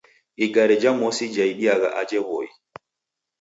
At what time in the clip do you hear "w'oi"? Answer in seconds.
2.27-2.49